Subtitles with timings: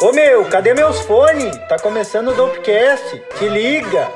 [0.00, 1.54] Ô meu, cadê meus fones?
[1.68, 3.22] Tá começando o Dopecast.
[3.38, 4.10] Te liga!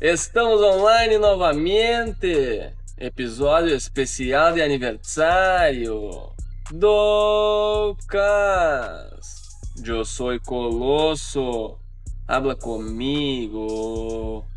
[0.00, 2.72] Estamos online novamente.
[2.96, 6.32] Episódio especial de aniversário.
[6.70, 8.00] Docas.
[9.84, 11.76] Eu sou Colosso.
[12.26, 14.48] Habla comigo.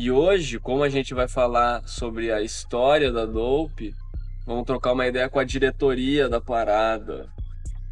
[0.00, 3.92] E hoje, como a gente vai falar sobre a história da Dope,
[4.46, 7.28] vamos trocar uma ideia com a diretoria da parada.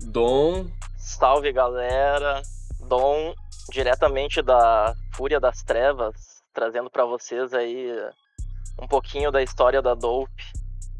[0.00, 0.66] Dom.
[0.96, 2.42] Salve galera.
[2.88, 3.34] Dom,
[3.72, 6.14] diretamente da Fúria das Trevas,
[6.54, 7.90] trazendo para vocês aí
[8.80, 10.44] um pouquinho da história da Dope.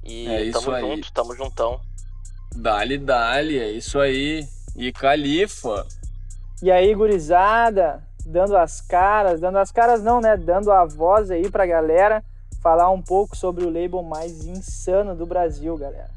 [0.02, 0.82] E É isso tamo aí.
[0.82, 1.80] junto, tamo juntão.
[2.56, 4.44] Dali, dali, é isso aí.
[4.74, 5.86] E Califa.
[6.60, 10.36] E aí, gurizada, dando as caras, dando as caras não, né?
[10.36, 12.22] Dando a voz aí pra galera
[12.60, 16.10] falar um pouco sobre o label mais insano do Brasil, galera.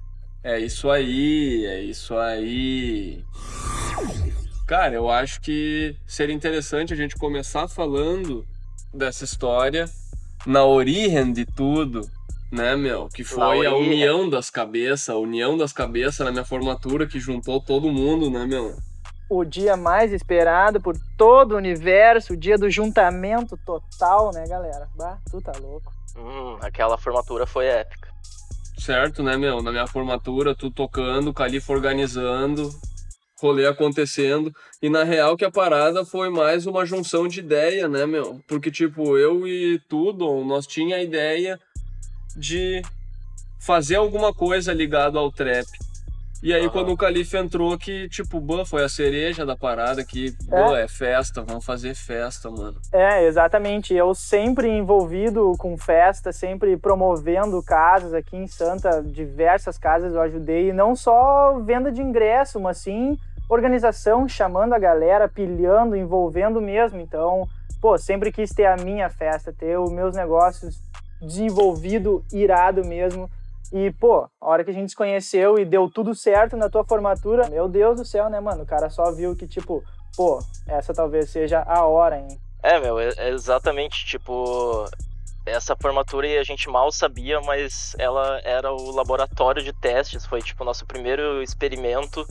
[0.44, 3.24] É isso aí, é isso aí.
[4.66, 8.46] Cara, eu acho que seria interessante a gente começar falando
[8.94, 9.86] dessa história
[10.48, 12.02] na origem de tudo,
[12.52, 13.10] né, meu?
[13.10, 17.62] Que foi a união das cabeças, a união das cabeças na minha formatura que juntou
[17.62, 18.76] todo mundo, né, meu?
[19.30, 24.90] O dia mais esperado por todo o universo, o dia do juntamento total, né, galera?
[24.96, 25.94] Bah, tu tá louco.
[26.18, 28.10] Hum, aquela formatura foi épica.
[28.80, 29.62] Certo, né, meu?
[29.62, 32.72] Na minha formatura, tu tocando, Califa organizando,
[33.40, 34.52] rolê acontecendo.
[34.82, 38.42] E na real que a parada foi mais uma junção de ideia, né, meu?
[38.48, 41.60] Porque, tipo, eu e tu, Dom, nós tinha a ideia
[42.36, 42.82] de
[43.60, 45.68] fazer alguma coisa ligado ao trap.
[46.42, 50.34] E aí, quando o Califa entrou, que, tipo, bah, foi a cereja da parada, que,
[50.48, 52.78] bah, é festa, vamos fazer festa, mano.
[52.94, 53.94] É, exatamente.
[53.94, 60.70] Eu sempre envolvido com festa, sempre promovendo casas aqui em Santa, diversas casas eu ajudei,
[60.70, 63.18] e não só venda de ingresso, mas sim
[63.50, 67.02] organização, chamando a galera, pilhando, envolvendo mesmo.
[67.02, 67.50] Então,
[67.82, 70.80] pô, sempre quis ter a minha festa, ter os meus negócios
[71.20, 73.30] desenvolvido, irado mesmo.
[73.72, 76.84] E, pô, a hora que a gente se conheceu e deu tudo certo na tua
[76.84, 78.64] formatura, meu Deus do céu, né, mano?
[78.64, 79.84] O cara só viu que, tipo,
[80.16, 82.40] pô, essa talvez seja a hora, hein?
[82.64, 84.86] É, meu, é é exatamente, tipo,
[85.46, 90.64] essa formatura a gente mal sabia, mas ela era o laboratório de testes, foi tipo
[90.64, 92.26] o nosso primeiro experimento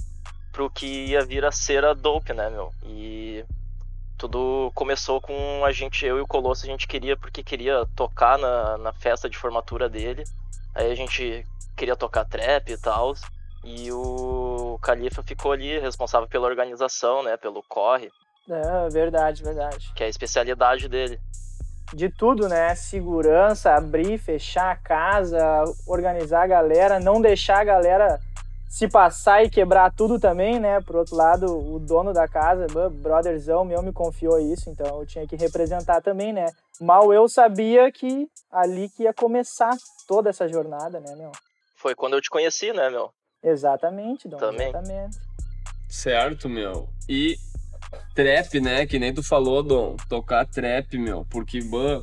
[0.53, 2.73] pro que ia vir a ser a Dope, né, meu?
[2.85, 3.45] E
[4.17, 8.39] tudo começou com a gente, eu e o Colosso, a gente queria, porque queria tocar
[8.39, 10.25] na, na festa de formatura dele,
[10.79, 11.45] aí a gente
[11.77, 13.15] queria tocar trap e tal,
[13.65, 18.11] e o Califa ficou ali responsável pela organização, né, pelo corre,
[18.49, 19.93] É, verdade, verdade.
[19.95, 21.21] que é a especialidade dele.
[21.93, 22.75] De tudo, né?
[22.75, 25.41] Segurança, abrir, fechar a casa,
[25.87, 28.21] organizar a galera, não deixar a galera
[28.69, 30.83] se passar e quebrar tudo também, né?
[30.83, 35.07] Por outro lado, o dono da casa, bro- brotherzão meu, me confiou isso, então eu
[35.07, 36.53] tinha que representar também, né?
[36.79, 39.75] Mal eu sabia que ali que ia começar
[40.09, 41.31] toda essa jornada, né, meu?
[41.77, 43.13] Foi quando eu te conheci, né, meu?
[43.45, 44.71] Exatamente, Dom, Também.
[44.71, 45.19] exatamente.
[45.89, 46.89] Certo, meu.
[47.09, 47.37] E
[48.15, 48.87] trap, né?
[48.87, 49.97] Que nem tu falou, Dom.
[50.09, 51.25] Tocar trap, meu.
[51.31, 52.03] Porque, ban,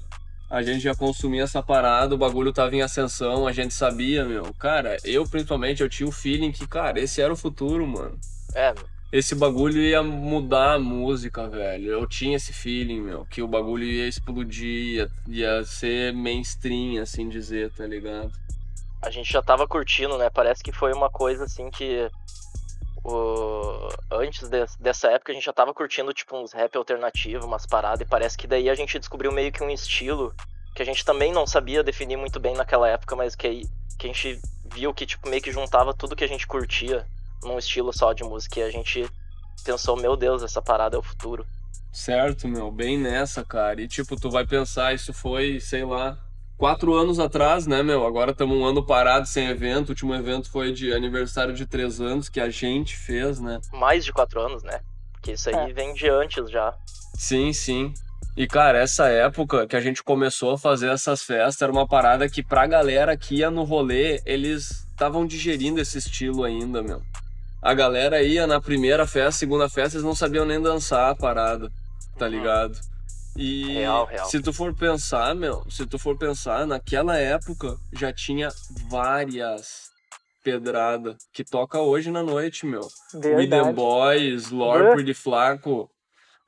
[0.50, 4.54] a gente já consumia essa parada, o bagulho tava em ascensão, a gente sabia, meu.
[4.54, 8.18] Cara, eu principalmente, eu tinha o feeling que, cara, esse era o futuro, mano.
[8.54, 8.74] É,
[9.18, 11.90] Esse bagulho ia mudar a música, velho.
[11.90, 13.26] Eu tinha esse feeling, meu.
[13.26, 18.34] Que o bagulho ia explodir, ia, ia ser mainstream, assim dizer, tá ligado?
[19.02, 20.30] a gente já tava curtindo, né?
[20.30, 22.10] Parece que foi uma coisa assim que.
[23.06, 23.88] O...
[24.12, 28.02] Antes de- dessa época a gente já tava curtindo, tipo, uns rap alternativo, umas paradas,
[28.02, 30.34] e parece que daí a gente descobriu meio que um estilo
[30.76, 33.62] que a gente também não sabia definir muito bem naquela época, mas que,
[33.98, 34.42] que a gente
[34.74, 37.06] viu que, tipo, meio que juntava tudo que a gente curtia
[37.44, 38.60] num estilo só de música.
[38.60, 39.08] E a gente
[39.64, 41.46] pensou, meu Deus, essa parada é o futuro.
[41.92, 43.82] Certo, meu, bem nessa, cara.
[43.82, 46.18] E tipo, tu vai pensar, isso foi, sei lá,
[46.58, 48.06] quatro anos atrás, né, meu?
[48.06, 49.88] Agora estamos um ano parado sem evento.
[49.88, 53.60] O último evento foi de aniversário de três anos que a gente fez, né?
[53.72, 54.82] Mais de quatro anos, né?
[55.14, 55.74] Porque isso aí É.
[55.74, 56.76] vem de antes já.
[57.18, 57.94] Sim, sim.
[58.36, 62.28] E, cara, essa época que a gente começou a fazer essas festas era uma parada
[62.28, 67.02] que pra galera que ia no rolê, eles estavam digerindo esse estilo ainda, meu.
[67.62, 71.72] A galera ia na primeira festa, segunda festa, eles não sabiam nem dançar a parada,
[72.18, 72.32] tá Uhum.
[72.32, 72.78] ligado?
[73.38, 74.26] E Real, real.
[74.30, 78.50] se tu for pensar, meu, se tu for pensar, naquela época já tinha
[78.90, 79.90] várias
[80.44, 82.88] pedrada que toca hoje na noite, meu.
[83.16, 83.74] We The.
[83.74, 84.92] Boys, Lord.
[84.94, 85.90] Pretty Flaco,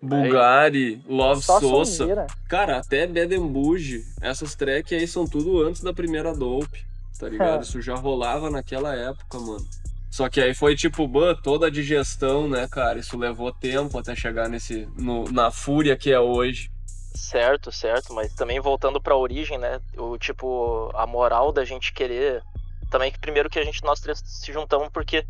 [0.01, 2.27] Bulgari, Love Só Sosa.
[2.47, 6.85] Cara, até Bedembuge, essas track aí são tudo antes da primeira dope,
[7.19, 7.63] tá ligado?
[7.65, 9.65] Isso já rolava naquela época, mano.
[10.09, 12.99] Só que aí foi tipo, bah, toda a digestão, né, cara?
[12.99, 16.69] Isso levou tempo até chegar nesse no- na fúria que é hoje.
[17.13, 19.81] Certo, certo, mas também voltando pra origem, né?
[19.97, 22.43] O tipo, a moral da gente querer.
[22.89, 25.25] Também que primeiro que a gente, nós três se juntamos porque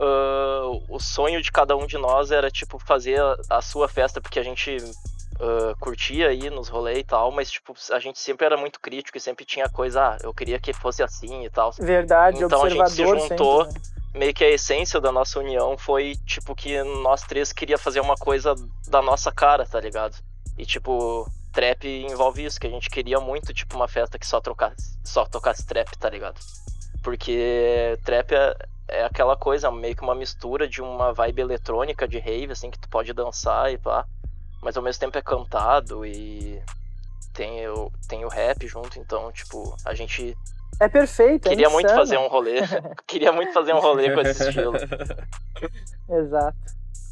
[0.00, 4.20] ah, o sonho de cada um de nós era, tipo, fazer a, a sua festa,
[4.20, 4.76] porque a gente
[5.40, 9.18] ah, curtia aí nos rolês e tal, mas, tipo, a gente sempre era muito crítico
[9.18, 11.72] e sempre tinha coisa, ah, eu queria que fosse assim e tal.
[11.78, 13.64] Verdade, Então a gente se juntou.
[13.64, 13.80] sempre.
[13.80, 13.92] né?
[14.14, 18.14] meio que a essência da nossa união foi, tipo, que nós três queria fazer uma
[18.14, 18.54] coisa
[18.88, 20.16] da nossa cara, tá ligado?
[20.58, 24.40] E, tipo, trap envolve isso, que a gente queria muito, tipo, uma festa que só,
[24.40, 26.38] trocasse, só tocasse trap, tá ligado?
[27.02, 28.54] Porque trap é,
[28.88, 32.78] é aquela coisa, meio que uma mistura de uma vibe eletrônica de rave, assim, que
[32.78, 34.06] tu pode dançar e pá.
[34.62, 36.62] Mas ao mesmo tempo é cantado e
[37.34, 40.36] tem o, tem o rap junto, então, tipo, a gente
[40.80, 42.00] É perfeito, é queria muito insano.
[42.00, 42.60] fazer um rolê.
[43.06, 44.74] queria muito fazer um rolê com esse estilo.
[46.08, 46.56] Exato.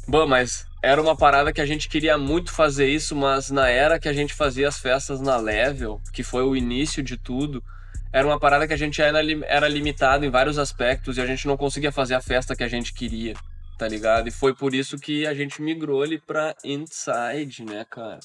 [0.07, 3.99] Bom, mas era uma parada que a gente queria muito fazer isso, mas na era
[3.99, 7.63] que a gente fazia as festas na Level, que foi o início de tudo,
[8.11, 11.55] era uma parada que a gente era limitado em vários aspectos e a gente não
[11.55, 13.33] conseguia fazer a festa que a gente queria,
[13.81, 14.27] tá ligado?
[14.27, 18.19] E foi por isso que a gente migrou ali pra Inside, né, cara?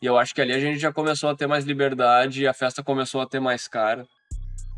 [0.00, 2.82] E eu acho que ali a gente já começou a ter mais liberdade a festa
[2.82, 4.06] começou a ter mais cara.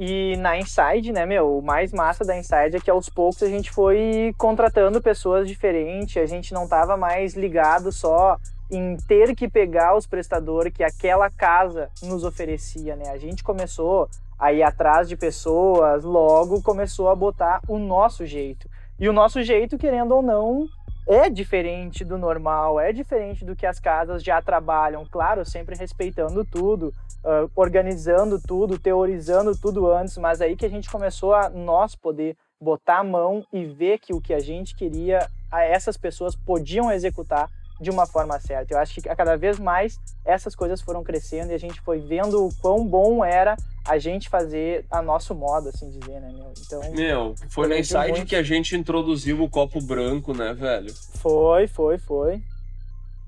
[0.01, 3.47] E na Inside, né, meu, o mais massa da Inside é que aos poucos a
[3.47, 8.37] gente foi contratando pessoas diferentes, a gente não tava mais ligado só
[8.69, 13.11] em ter que pegar os prestadores que aquela casa nos oferecia, né?
[13.11, 18.69] A gente começou a ir atrás de pessoas, logo começou a botar o nosso jeito.
[18.99, 20.67] E o nosso jeito, querendo ou não,
[21.07, 26.45] é diferente do normal, é diferente do que as casas já trabalham, claro, sempre respeitando
[26.45, 31.95] tudo, ah, organizando tudo, teorizando tudo antes, mas aí que a gente começou a nós
[31.95, 36.91] poder botar a mão e ver que o que a gente queria, essas pessoas podiam
[36.91, 37.51] executar
[37.81, 38.75] de uma forma certa.
[38.75, 41.99] Eu acho que a cada vez mais essas coisas foram crescendo e a gente foi
[42.01, 43.57] vendo o quão bom era
[43.87, 46.53] a gente fazer a nosso modo, assim dizer, né, meu?
[46.59, 48.27] Então, Meu, foi na Foi Inside muito.
[48.27, 50.93] que a gente introduziu o copo branco, né, velho?
[51.21, 52.43] foi, foi, foi.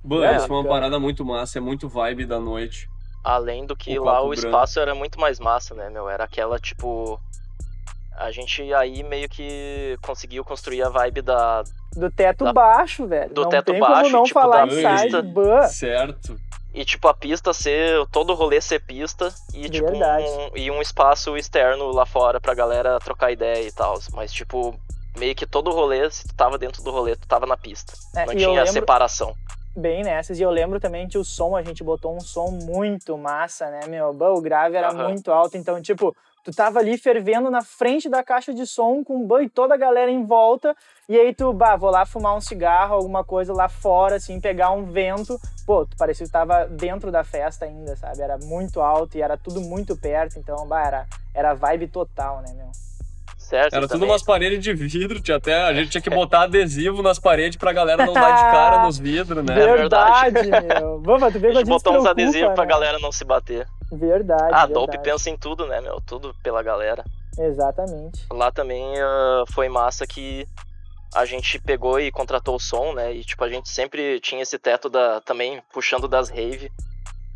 [0.02, 0.74] Bom, É, isso foi uma cara.
[0.74, 2.88] parada muito massa, é muito vibe da noite.
[3.22, 4.46] Além do que O lá o branco.
[4.46, 6.08] espaço era muito mais massa, né, meu?
[6.08, 7.20] Era aquela, tipo.
[8.18, 11.62] A gente aí meio que conseguiu construir a vibe da.
[11.96, 13.32] Do teto Da- baixo, velho.
[13.32, 15.22] do não teto tem baixo, como não tipo, falar da pista.
[15.22, 15.62] ban.
[15.68, 16.36] Certo.
[16.74, 18.06] E, tipo, a pista ser.
[18.08, 20.24] Todo o rolê ser pista e, tipo, Verdade.
[20.24, 23.94] um, e um espaço externo lá fora pra galera trocar ideia e tal.
[24.12, 24.78] Mas, tipo,
[25.16, 27.92] meio que todo o rolê, se tu tava dentro do rolê, tu tava na pista.
[28.16, 29.34] É, Não e tinha lembro separação.
[29.76, 30.38] bem nessas.
[30.38, 33.80] E eu lembro também que o som, a gente botou um som muito massa, né,
[33.88, 34.08] meu?
[34.10, 35.04] O grave era Aham.
[35.08, 36.14] muito alto, então, tipo,
[36.50, 39.76] tu tava ali fervendo na frente da caixa de som com bah, e toda a
[39.76, 40.74] galera em volta.
[41.06, 44.70] E aí tu, bah, vou lá fumar um cigarro, alguma coisa lá fora, assim, pegar
[44.70, 45.38] um vento.
[45.66, 48.22] Pô, tu parecia que tava dentro da festa ainda, sabe?
[48.22, 52.54] Era muito alto e era tudo muito perto, então, bah, era, era vibe total, né,
[52.56, 52.68] meu?
[53.36, 53.72] Certo?
[53.74, 57.02] Era tudo também- umas paredes de vidro, tinha até a gente tinha que botar adesivo
[57.02, 59.54] nas paredes pra galera não dar de cara nos vidros, né?
[59.54, 60.30] verdade.
[60.38, 61.00] Verdade, meu.
[61.02, 62.70] Vamos, tu vê A gente botou uns adesivos pra né?
[62.70, 63.66] galera não se bater.
[63.90, 64.72] Verdade, Ah, a verdade.
[64.74, 66.00] Dope pensa em tudo, né, meu?
[66.00, 67.04] Tudo pela galera.
[67.38, 68.26] Exatamente.
[68.30, 70.46] Lá também ah, foi massa que
[71.14, 73.14] a gente pegou e contratou o som, né?
[73.14, 76.70] E tipo, a gente sempre tinha esse teto da também puxando das rave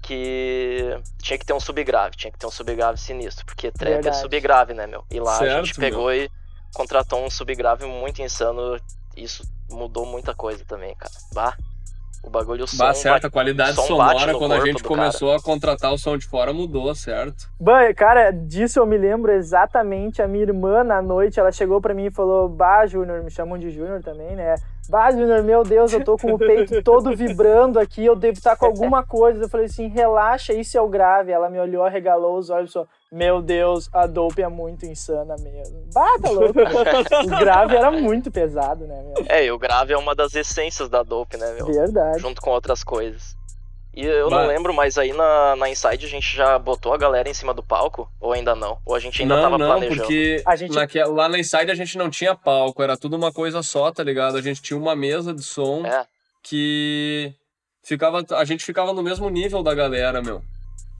[0.02, 4.16] que tinha que ter um subgrave, tinha que ter um subgrave sinistro, porque trap Verdade.
[4.16, 5.04] é subgrave, né, meu?
[5.10, 6.28] E lá a Certo, gente pegou e
[6.74, 8.78] contratou um subgrave muito insano.
[9.16, 11.12] Isso mudou muita coisa também, cara.
[11.32, 11.56] Bah,
[12.22, 15.42] o bagulho o som Bah, certo, a qualidade sonora no quando a gente começou a
[15.42, 17.50] contratar o som de fora mudou, certo?
[17.60, 20.22] Bah, cara, disso eu me lembro exatamente.
[20.22, 23.58] A minha irmã, na noite, ela chegou pra mim e falou: Bah, Júnior, me chamam
[23.58, 24.54] de Júnior também, né?
[24.88, 28.56] Bah, Júnior, meu Deus, eu tô com o peito todo vibrando aqui, eu devo estar
[28.56, 29.42] com alguma coisa.
[29.44, 31.32] Eu falei assim: relaxa, isso é o grave.
[31.32, 35.36] Ela me olhou, arregalou os olhos e falou: Meu Deus, a dope é muito insana
[35.38, 35.84] mesmo.
[35.92, 36.58] Bah, tá louco.
[36.58, 39.26] o grave era muito pesado, né, meu?
[39.28, 41.66] É, e o grave é uma das essências da dope, né, meu?
[41.66, 42.20] Verdade.
[42.20, 43.36] junto com outras coisas.
[43.94, 44.40] E eu Bah.
[44.40, 47.52] não lembro, mas aí na, na Inside a gente já botou a galera em cima
[47.52, 48.10] do palco?
[48.18, 48.78] Ou ainda não?
[48.86, 49.96] Ou a gente ainda não, tava não, planejando?
[50.00, 53.30] porque A gente- naque- lá na Inside a gente não tinha palco, era tudo uma
[53.30, 54.38] coisa só, tá ligado?
[54.38, 56.06] A gente tinha uma mesa de som É,
[56.42, 57.34] que
[57.84, 60.40] ficava a gente ficava no mesmo nível da galera, meu.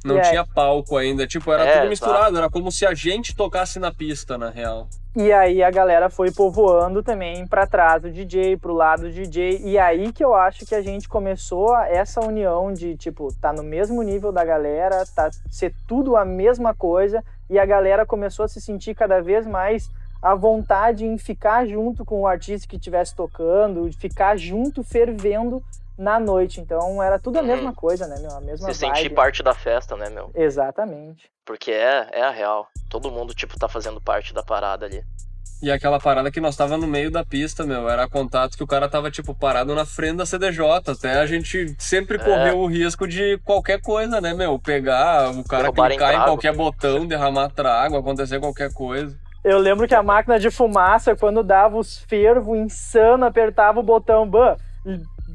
[0.05, 0.31] Não E aí?
[0.31, 1.27] tinha palco ainda.
[1.27, 2.37] Tipo, era É, tudo misturado.
[2.37, 4.89] Era como se a gente tocasse na pista, na real.
[5.15, 9.59] E aí a galera foi povoando também pra trás do DJ, pro lado do DJ.
[9.63, 13.53] E aí que eu acho que a gente começou a- essa união de, tipo, tá
[13.53, 17.23] no mesmo nível da galera, tá ser tudo a mesma coisa.
[17.51, 19.91] E a galera começou a se sentir cada vez mais
[20.23, 25.63] à vontade em ficar junto com o artista que estivesse tocando, de ficar junto, fervendo
[25.99, 26.61] na noite.
[26.61, 27.47] Então era tudo a Uhum.
[27.49, 28.31] mesma coisa, né, meu?
[28.33, 28.97] A mesma Se vibe.
[28.97, 30.31] sentir parte da festa, né, meu?
[30.35, 31.31] Exatamente.
[31.45, 32.67] Porque é, é a real.
[32.89, 35.03] Todo mundo, tipo, tá fazendo parte da parada ali.
[35.63, 38.67] E aquela parada que nós tava no meio da pista, meu, era contato que o
[38.67, 40.91] cara tava, tipo, parado na frente da CDJ.
[40.91, 42.19] Até a gente sempre É.
[42.21, 44.59] correu o risco de qualquer coisa, né, meu?
[44.59, 46.31] Pegar o cara Derrubarem clicar em trago.
[46.33, 49.17] qualquer botão, derramar trago, acontecer qualquer coisa.
[49.45, 54.29] Eu lembro que a máquina de fumaça, quando dava os fervos insano, apertava o botão,
[54.29, 54.57] ban,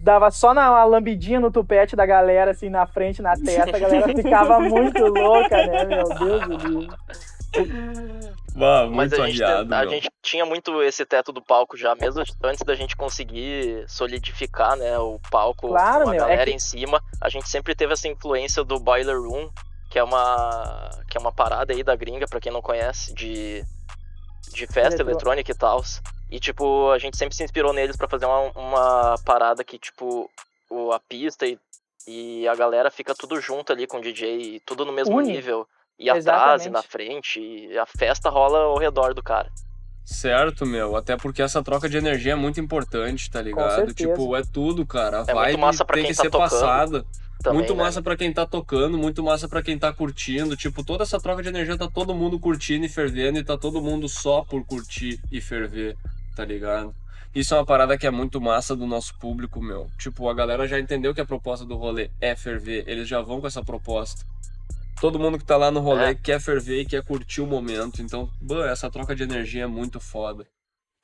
[0.07, 4.07] dava só na lambidinha no tupete da galera, assim, na frente, na testa, a galera
[4.07, 6.97] ficava muito louca, né, meu Deus do livro.
[8.55, 11.93] Bah, Mas muito a gente, arriado, a gente tinha muito esse teto do palco já,
[11.95, 16.45] mesmo antes da gente conseguir solidificar, né, o palco Claro, com a meu, é galera
[16.45, 17.01] que- em cima.
[17.21, 19.49] A gente sempre teve essa influência do Boiler Room,
[19.89, 23.63] que é uma que é uma parada aí da gringa, pra quem não conhece, de
[24.53, 25.81] de festa Eletro- eletrônica e tal.
[26.29, 30.29] E tipo, a gente sempre se inspirou neles pra fazer uma, uma parada que tipo
[30.69, 31.57] o, a pista e,
[32.07, 35.31] e a galera fica tudo junto ali com o DJ, tudo no mesmo Une.
[35.31, 35.67] nível.
[35.99, 39.51] E atrás e na frente, e a festa rola ao redor do cara.
[40.05, 40.95] Certo, meu.
[40.95, 43.93] Até porque essa troca de energia é muito importante, tá ligado?
[43.93, 45.17] Tipo, é tudo, cara.
[45.17, 47.05] A É muito vibe massa pra tem quem que tá ser tocando passada.
[47.43, 47.83] Também, muito né?
[47.83, 50.55] massa pra quem tá tocando, muito massa pra quem tá curtindo.
[50.55, 53.81] Tipo, toda essa troca de energia tá todo mundo curtindo e fervendo e tá todo
[53.81, 55.97] mundo só por curtir e ferver,
[56.37, 56.93] tá ligado?
[57.33, 59.89] Isso é uma parada que é muito massa do nosso público, meu.
[59.97, 63.41] Tipo, a galera já entendeu que a proposta do rolê é ferver, eles já vão
[63.41, 64.23] com essa proposta.
[65.01, 66.15] Todo mundo que tá lá no rolê É.
[66.15, 68.01] quer ferver e quer curtir o momento.
[68.01, 70.45] Então, bah, essa troca de energia é muito foda,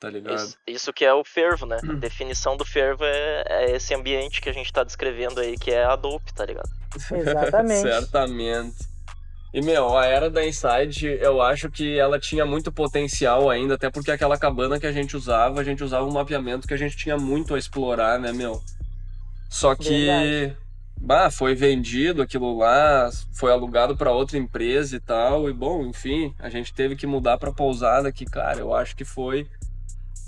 [0.00, 0.36] tá ligado?
[0.36, 1.78] Isso, isso que é o fervo, né?
[1.82, 5.70] A definição do fervo é, é esse ambiente que a gente tá descrevendo aí, que
[5.70, 6.68] é a dope, tá ligado?
[7.12, 7.82] Exatamente.
[7.90, 8.93] Certamente.
[9.54, 13.88] E, meu, a era da Inside, eu acho que ela tinha muito potencial ainda, até
[13.88, 16.96] porque aquela cabana que a gente usava, a gente usava um mapeamento que a gente
[16.96, 18.60] tinha muito a explorar, né, meu?
[19.48, 20.56] Só que, Verdade.
[21.00, 26.34] bah, foi vendido aquilo lá, foi alugado para outra empresa e tal, e bom, enfim,
[26.40, 29.46] a gente teve que mudar pra pousada, que, cara, eu acho que foi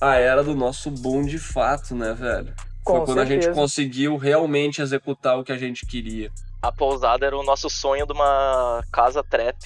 [0.00, 2.54] a era do nosso boom de fato, né, velho?
[2.85, 3.61] Foi Com quando a gente certeza.
[3.61, 6.30] conseguiu realmente executar o que a gente queria.
[6.62, 9.56] A pousada era o nosso sonho de uma casa trap.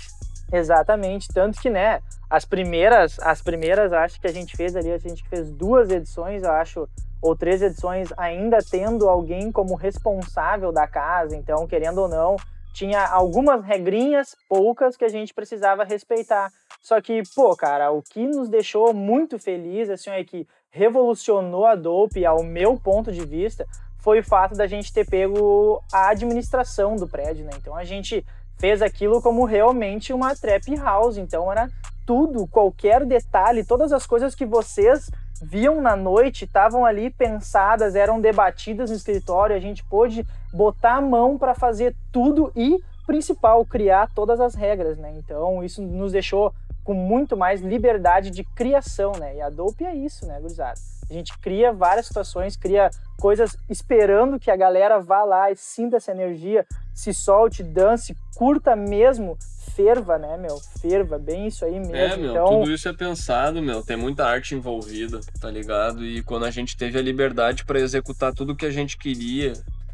[0.52, 4.99] Exatamente, tanto que, né, as primeiras, as primeiras, acho que a gente fez ali, a
[4.99, 6.88] gente fez duas edições, eu acho,
[7.23, 12.37] ou três edições, ainda tendo alguém como responsável da casa, então, querendo ou não,
[12.73, 16.50] tinha algumas regrinhas, poucas, que a gente precisava respeitar.
[16.80, 21.75] Só que, pô, cara, o que nos deixou muito feliz, assim, é que revolucionou a
[21.75, 23.66] Dope, ao meu ponto de vista,
[24.00, 27.52] foi o fato da gente ter pego a administração do prédio, né?
[27.57, 28.25] Então a gente
[28.59, 31.16] fez aquilo como realmente uma trap house.
[31.16, 31.69] Então era
[32.07, 35.11] tudo, qualquer detalhe, todas as coisas que vocês
[35.42, 39.57] viam na noite estavam ali pensadas, eram debatidas no escritório.
[39.57, 44.99] A gente pôde botar a mão para fazer tudo e, principal, criar todas as regras,
[44.99, 45.14] né?
[45.16, 46.52] Então isso nos deixou
[46.85, 49.37] com muito mais liberdade de criação, né?
[49.37, 51.00] E a Dope é isso, né, gurizada?
[51.11, 52.88] A gente cria várias situações, cria
[53.19, 56.64] coisas esperando que a galera vá lá e sinta essa energia,
[56.95, 59.37] se solte, dance, curta mesmo,
[59.75, 60.59] ferva, né, meu?
[60.81, 61.97] Ferva, bem isso aí mesmo.
[61.97, 63.83] É, meu, então, tudo isso é pensado, meu.
[63.83, 66.05] Tem muita arte envolvida, tá ligado?
[66.05, 69.52] E quando a gente teve a liberdade pra executar tudo que a gente queria,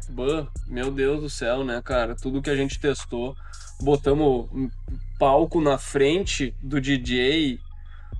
[0.09, 2.15] bah, meu Deus do céu, né, cara?
[2.15, 3.35] Tudo que a gente testou,
[3.81, 4.69] botamos um
[5.17, 7.59] palco na frente do DJ,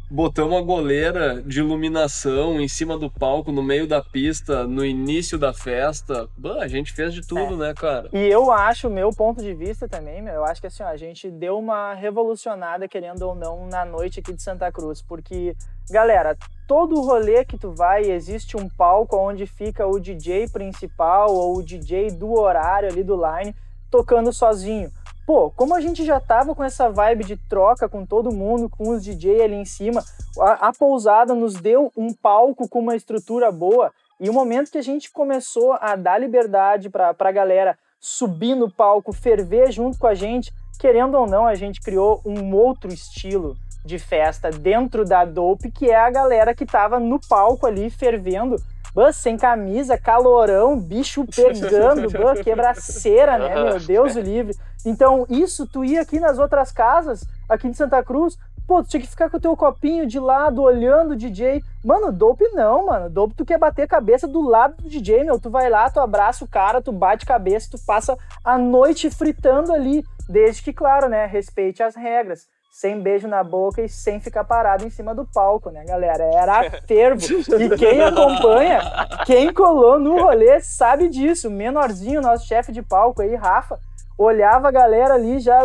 [0.10, 5.38] botamos a goleira de iluminação em cima do palco, no meio da pista, no início
[5.38, 6.30] da festa.
[6.38, 8.10] Bah, a gente fez de tudo, né, cara?
[8.14, 10.98] E eu acho, meu ponto de vista também, meu, eu acho que assim, ó, a
[10.98, 15.56] gente deu uma revolucionada, querendo ou não, na noite aqui de Santa Cruz, porque,
[15.90, 16.38] galera,
[16.68, 21.64] todo rolê que tu vai, existe um palco onde fica o DJ principal ou o
[21.64, 23.54] DJ do horário ali do line
[23.90, 24.92] tocando sozinho.
[25.27, 28.91] Pô, como a gente já tava com essa vibe de troca com todo mundo, com
[28.91, 30.01] os DJ ali em cima,
[30.39, 33.91] a, a pousada nos deu um palco com uma estrutura boa,
[34.22, 38.72] e o momento que a gente começou a dar liberdade para a galera subir no
[38.72, 43.57] palco, ferver junto com a gente, querendo ou não, a gente criou um outro estilo
[43.84, 48.55] de festa dentro da Dope, que é a galera que tava no palco ali fervendo,
[48.98, 53.54] Bah, sem camisa, calorão, bicho pegando, bah, quebraceira, né?
[53.63, 54.56] Meu Deus o livre.
[54.84, 59.00] Então, isso tu ia aqui nas outras casas, aqui de Santa Cruz, pô, tu tinha
[59.00, 61.63] que ficar com o teu copinho de lado, olhando o DJ.
[61.86, 63.08] Mano, dope não, mano.
[63.08, 65.39] Dope tu quer bater a cabeça do lado do DJ, meu.
[65.39, 69.72] Tu vai lá, tu abraça o cara, tu bate cabeça, tu passa a noite fritando
[69.72, 70.04] ali.
[70.27, 74.86] Desde que, claro, né, respeite as regras sem beijo na boca e sem ficar parado
[74.86, 76.24] em cima do palco, né, galera?
[76.25, 77.19] Era fervo.
[77.60, 78.79] E quem acompanha,
[79.25, 81.50] quem colou no rolê, sabe disso.
[81.50, 83.79] Menorzinho, nosso chefe de palco aí, Rafa,
[84.15, 85.62] olhava a galera ali já,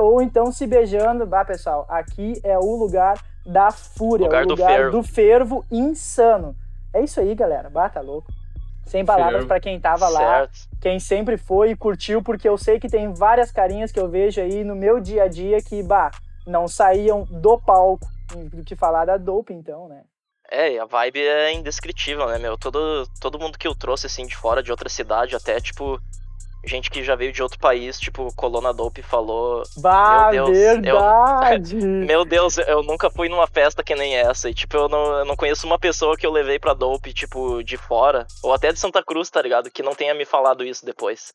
[0.00, 1.26] ou então se beijando.
[1.26, 4.90] Bah, pessoal, aqui é o lugar da fúria, lugar o lugar do fervo.
[4.90, 6.56] do fervo insano.
[6.94, 7.68] É isso aí, galera.
[7.68, 8.32] Bata tá louco.
[8.90, 10.20] Sem palavras para quem tava certo.
[10.20, 10.48] lá,
[10.80, 14.40] quem sempre foi e curtiu, porque eu sei que tem várias carinhas que eu vejo
[14.40, 16.10] aí no meu dia a dia que, bah,
[16.44, 18.08] não saíam do palco.
[18.34, 20.02] Do que falar da dope, então, né?
[20.50, 22.58] É, a vibe é indescritível, né, meu?
[22.58, 26.00] Todo, todo mundo que eu trouxe, assim, de fora, de outra cidade, até, tipo,
[26.64, 29.62] gente que já veio de outro país, tipo, colou na dope e falou.
[29.78, 31.76] Bah, meu Deus, verdade!
[31.76, 34.50] Eu, meu Deus, eu nunca fui numa festa que nem essa.
[34.50, 37.62] E, tipo, eu não, eu não conheço uma pessoa que eu levei pra dope, tipo,
[37.62, 39.70] de fora, ou até de Santa Cruz, tá ligado?
[39.70, 41.32] Que não tenha me falado isso depois.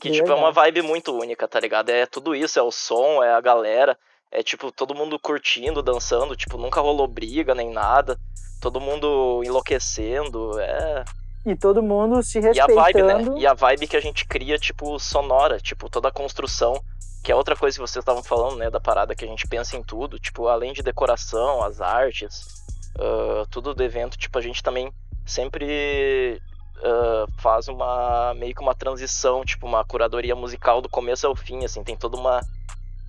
[0.00, 1.90] Que, tipo, é uma vibe muito única, tá ligado?
[1.90, 3.98] É tudo isso, é o som, é a galera.
[4.30, 6.36] É, tipo, todo mundo curtindo, dançando.
[6.36, 8.16] Tipo, nunca rolou briga nem nada.
[8.60, 10.58] Todo mundo enlouquecendo.
[10.60, 11.04] É,
[11.50, 12.72] e todo mundo se respeitando.
[12.72, 13.40] E a vibe, né?
[13.40, 16.82] E a vibe que a gente cria, tipo, sonora, tipo, toda a construção.
[17.24, 18.70] Que é outra coisa que vocês estavam falando, né?
[18.70, 20.18] Da parada que a gente pensa em tudo.
[20.18, 22.64] Tipo, além de decoração, as artes,
[22.96, 24.92] uh, tudo do evento, tipo, a gente também
[25.26, 26.40] sempre
[26.78, 31.64] uh, faz uma meio que uma transição, tipo, uma curadoria musical do começo ao fim,
[31.64, 32.40] assim, tem toda uma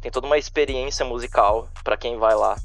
[0.01, 2.55] tem toda uma experiência musical para quem vai lá.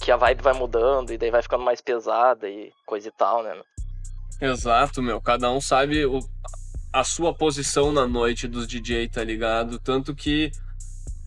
[0.00, 3.42] Que a vibe vai mudando e daí vai ficando mais pesada e coisa e tal,
[3.42, 3.54] né?
[4.40, 5.20] Exato, meu.
[5.20, 6.20] Cada um sabe o,
[6.92, 9.78] a sua posição na noite dos DJ, tá ligado?
[9.78, 10.50] Tanto que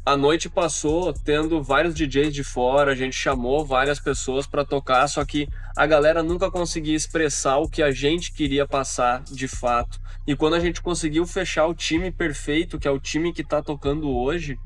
[0.05, 5.07] a noite passou tendo vários DJs de fora, a gente chamou várias pessoas para tocar,
[5.07, 10.01] só que a galera nunca conseguia expressar o que a gente queria passar de fato.
[10.27, 13.61] E quando a gente conseguiu fechar o time perfeito, que é o time que tá
[13.61, 14.59] tocando hoje,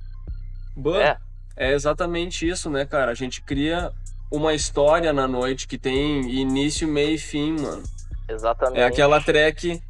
[0.75, 1.17] bam, é.
[1.55, 3.11] é exatamente isso, né, cara?
[3.11, 3.91] A gente cria
[4.31, 7.83] uma história na noite que tem início, meio e fim, mano.
[8.29, 8.79] Exatamente.
[8.79, 9.81] É aquela track,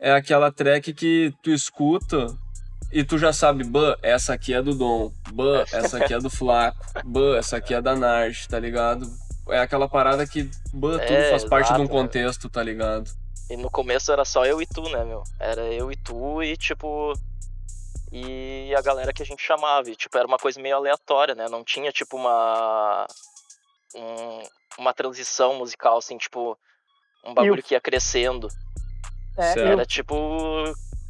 [0.00, 2.26] é aquela track que tu escuta
[2.92, 6.30] e tu já sabe, bah, essa aqui é do Dom, bah, essa aqui é do
[6.30, 9.06] Flaco, bah, essa aqui é da Narge, tá ligado?
[9.48, 13.10] É aquela parada que, tudo é, faz exato, parte de um contexto, tá ligado?
[13.50, 15.22] E no começo era só eu e tu, né, meu?
[15.38, 17.12] Era eu e tu e, tipo,
[18.10, 19.90] e a galera que a gente chamava.
[19.90, 21.46] E, tipo, era uma coisa meio aleatória, né?
[21.48, 23.06] Não tinha, tipo, uma.
[23.94, 24.42] Um,
[24.78, 26.56] uma transição musical, assim, tipo,
[27.26, 28.48] um bagulho que ia crescendo.
[29.36, 29.86] É, era eu...
[29.86, 30.14] tipo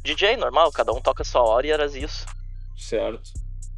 [0.03, 2.25] DJ normal, cada um toca a sua hora e era isso.
[2.77, 3.21] Certo.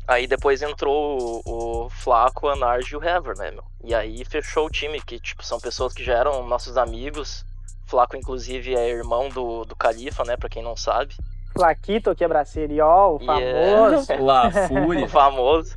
[0.08, 3.64] Aí depois entrou o, o Flaco, a Narge e o Hever, né, meu?
[3.84, 7.46] E aí fechou o time, que tipo, são pessoas que já eram nossos amigos.
[7.86, 11.14] Flaco, inclusive, é irmão do, do Califa, né, pra quem não sabe.
[11.54, 14.12] Flaquito quebraceriol, o famoso.
[14.12, 14.18] É...
[14.22, 15.06] La Fúria.
[15.06, 15.76] o famoso.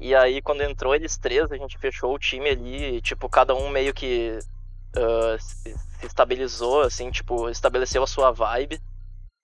[0.00, 3.68] E aí, quando entrou eles três, a gente fechou o time ali, tipo, cada um
[3.68, 4.38] meio que
[4.96, 5.74] uh, se
[6.06, 8.80] estabilizou, assim, tipo, estabeleceu a sua vibe.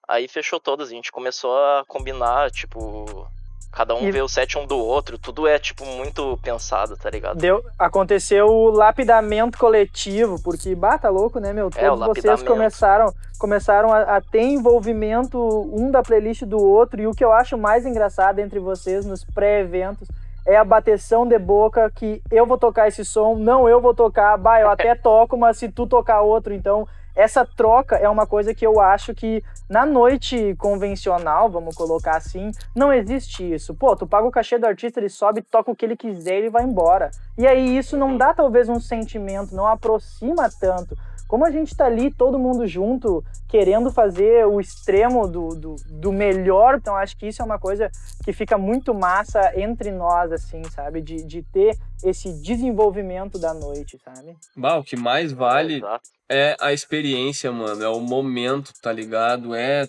[0.09, 3.29] Aí fechou todas, a gente começou a combinar, tipo,
[3.71, 4.11] cada um e...
[4.11, 7.39] vê o set um do outro, tudo é, tipo, muito pensado, tá ligado?
[7.39, 11.69] Deu, aconteceu o lapidamento coletivo, porque, bata tá louco, né, meu?
[11.77, 15.39] É, Todos é, vocês começaram, começaram a, a, ter envolvimento
[15.73, 19.23] um da playlist do outro, e o que eu acho mais engraçado entre vocês nos
[19.25, 20.09] pré-eventos
[20.49, 24.37] é a bateção de boca que eu vou tocar esse som, não eu vou tocar,
[24.39, 28.55] bah, eu até toco, mas se tu tocar outro, então essa troca é uma coisa
[28.55, 33.75] que eu acho que na noite convencional, vamos colocar assim, não existe isso.
[33.75, 36.39] Pô, tu paga o cachê do artista, ele sobe, toca o que ele quiser e
[36.39, 37.11] ele vai embora.
[37.37, 40.97] E aí isso não dá talvez um sentimento, não aproxima tanto.
[41.29, 46.11] Como a gente tá ali, todo mundo junto, querendo fazer o extremo do, do, do,
[46.11, 47.91] melhor, então acho que isso é uma coisa
[48.25, 51.03] que fica muito massa entre nós, assim, sabe?
[51.03, 54.35] De, de ter esse desenvolvimento da noite, sabe?
[54.57, 55.83] Bah, o que mais vale
[56.31, 59.55] é a experiência, mano, é o momento, tá ligado?
[59.55, 59.87] É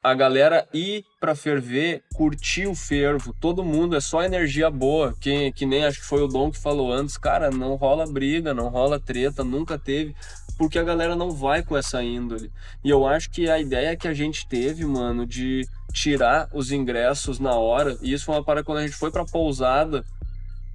[0.00, 5.50] a galera ir pra ferver, curtir o fervo, todo mundo, é só energia boa, que,
[5.50, 8.68] que nem acho que foi o Dom que falou antes, cara, não rola briga, não
[8.68, 10.14] rola treta, nunca teve
[10.58, 12.50] porque a galera não vai com essa índole.
[12.82, 17.38] E eu acho que a ideia que a gente teve, mano, de tirar os ingressos
[17.38, 20.04] na hora, e isso foi uma parada quando a gente foi pra pousada,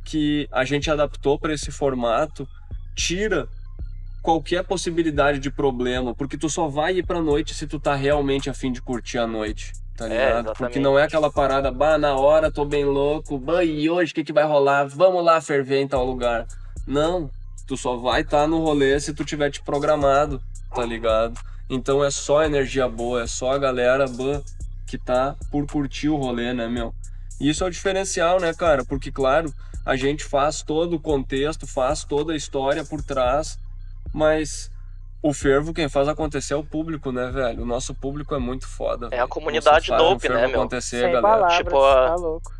[0.03, 2.47] que a gente adaptou para esse formato,
[2.95, 3.47] tira
[4.21, 8.49] qualquer possibilidade de problema, porque tu só vai ir pra noite se tu tá realmente
[8.49, 9.73] afim de curtir a noite.
[9.97, 10.29] Tá É, ligado?
[10.31, 10.57] exatamente.
[10.57, 14.15] porque não é aquela parada, bah, na hora tô bem louco, bah, e hoje o
[14.15, 14.85] que, que vai rolar?
[14.87, 16.45] Vamos lá ferver em tal lugar.
[16.87, 17.29] Não,
[17.71, 20.41] tu só vai estar no rolê se tu tiver te programado,
[20.75, 21.39] tá ligado?
[21.69, 24.41] Então é só energia boa, é só a galera bah,
[24.85, 26.93] que tá por curtir o rolê, né, meu?
[27.39, 28.83] E isso é o diferencial, né, cara?
[28.83, 29.53] Porque, claro,
[29.85, 33.57] a gente faz todo o contexto, faz toda a história por trás,
[34.13, 34.69] mas
[35.23, 37.63] o fervo, quem faz acontecer é o público, né, velho?
[37.63, 39.07] O nosso público é muito foda.
[39.11, 40.59] É a comunidade dope, né, meu?
[40.59, 41.21] acontecer, Sem galera.
[41.21, 42.51] palavras, Tipo, a- tá louco.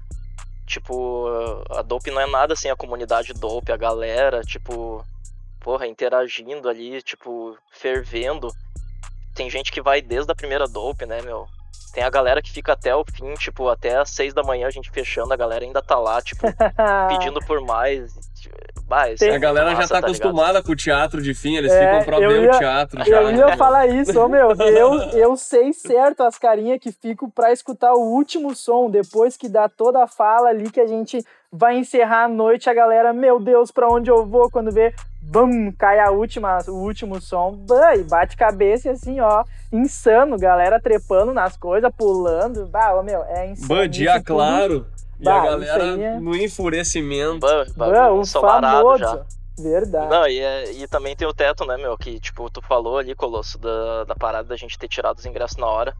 [0.72, 1.28] Tipo,
[1.70, 5.06] a Dope não é nada sem a comunidade Dope, a galera, tipo,
[5.60, 8.48] porra, interagindo ali, tipo, fervendo.
[9.36, 11.46] Tem gente que vai desde a primeira Dope, né, meu?
[11.94, 14.72] Tem a galera que fica até o fim, tipo, até às seis da manhã a
[14.72, 16.48] gente fechando, a galera ainda tá lá, tipo,
[17.10, 18.14] pedindo por mais.
[19.10, 20.10] Isso Tem- é A galera muito já massa, tá ligado?
[20.30, 23.22] acostumada com o teatro de fim, eles É, ficam pra ver ia- o teatro já.
[23.22, 24.52] Eu ia né, falar isso, ô meu.
[24.52, 29.48] Eu, eu sei certo as carinhas que fico pra escutar o último som, depois que
[29.50, 33.38] dá toda a fala ali que a gente vai encerrar a noite, a galera, meu
[33.40, 34.50] Deus, pra onde eu vou?
[34.50, 39.20] Quando vê, bum, cai a última, o último som, bah, e bate cabeça e assim,
[39.20, 42.68] ó, insano, galera trepando nas coisas, pulando.
[42.68, 43.68] Bah, ô meu, é insano.
[43.68, 44.36] Bã, dia isso tudo.
[44.36, 44.88] claro.
[45.22, 47.40] E Bah, a galera é- no enfurecimento.
[47.40, 49.08] Bah, Bah, o ensolarado já.
[49.08, 49.26] famoso.
[49.60, 50.10] Verdade.
[50.10, 51.96] Não, e, é- e também tem o teto, né, meu?
[51.98, 55.58] Que, tipo, tu falou ali, Colosso, da, da parada da gente ter tirado os ingressos
[55.58, 55.94] na hora.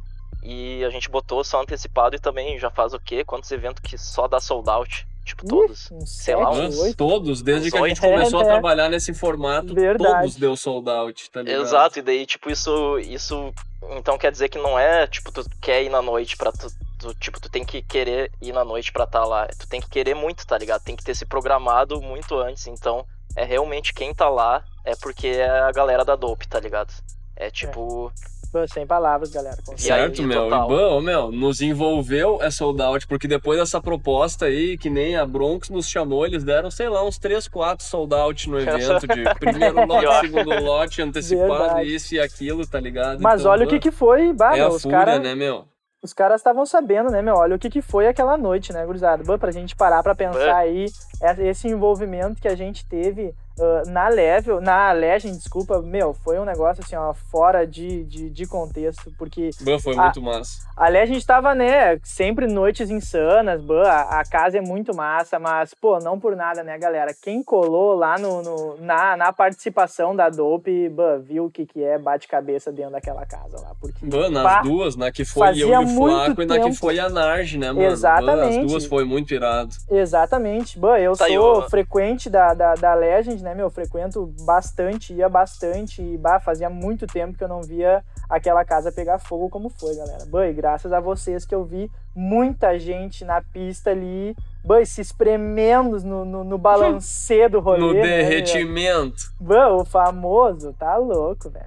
[0.44, 3.24] E a gente botou só antecipado e também já faz o quê?
[3.24, 5.06] Quantos eventos que só dá sold out?
[5.24, 5.92] Tipo, todos.
[5.92, 6.98] Ih, uns sei lá, sete, Nossa, oito.
[6.98, 8.12] todos, desde Uns que a gente oito.
[8.14, 10.22] começou É, a trabalhar nesse formato, Verdade.
[10.22, 11.62] todos deu sold out, tá ligado?
[11.62, 13.54] Exato, e daí, tipo, isso, isso.
[13.92, 16.66] Então quer dizer que não é, tipo, tu quer ir na noite pra tu.
[17.02, 19.48] Tu, tipo, tu tem que querer ir na noite pra estar lá.
[19.48, 20.84] Tu tem que querer muito, tá ligado?
[20.84, 22.68] Tem que ter se programado muito antes.
[22.68, 26.94] Então, é realmente quem tá lá é porque é a galera da dope, tá ligado?
[27.36, 28.12] É tipo.
[28.54, 29.56] Bah, Sem palavras, galera.
[29.78, 30.44] Certo, aí, meu.
[30.44, 30.66] total.
[30.70, 35.16] E, bom, meu, nos envolveu é sold out, porque depois dessa proposta aí, que nem
[35.16, 39.08] a Bronx nos chamou, eles deram, sei lá, uns 3, 4 sold out no evento,
[39.08, 41.96] de primeiro lote, segundo lote, antecipado, Verdade.
[41.96, 43.22] isso e aquilo, tá ligado?
[43.22, 45.66] Mas Então, olha o que que foi, bah, É meu, os caras né, meu?
[46.04, 47.36] Os caras estavam sabendo, né, meu?
[47.36, 49.38] Olha o que que foi aquela noite, né, gurizada?
[49.38, 50.86] Pra gente parar pra pensar aí,
[51.22, 56.40] é- esse envolvimento que a gente teve ah, na Level, na Legend, desculpa, meu, foi
[56.40, 60.68] um negócio assim, ó, fora de, de, de contexto, porque Bah, foi Ah, muito massa.
[60.76, 65.74] a Legend tava, né, sempre noites insanas, bah, a, a casa é muito massa, mas,
[65.74, 67.14] pô, não por nada, né, galera?
[67.22, 71.84] Quem colou lá no, no- na, na participação da Dope, bah, viu o que que
[71.84, 74.06] é bate-cabeça dentro daquela casa lá, porque...
[74.06, 77.00] Bah, nas pá, duas, na que foi eu e o Flaco e na que foi
[77.00, 77.86] a Narge, né, mano?
[77.88, 78.60] Exatamente.
[78.60, 79.76] as duas foi muito irado.
[79.90, 80.78] Exatamente.
[80.80, 83.70] Bom, eu Tá sou frequente da, da, da Legend, né, meu?
[83.70, 86.02] Frequento bastante, ia bastante.
[86.02, 89.96] E, bah, fazia muito tempo que eu não via aquela casa pegar fogo como foi,
[89.96, 90.26] galera.
[90.26, 95.02] Bom, e graças a vocês que eu vi muita gente na pista ali, bom, se
[95.02, 97.80] espremendo no, no, no balancê do rolê.
[97.80, 99.34] no né, derretimento.
[99.40, 101.66] Bom, o famoso, tá louco, velho.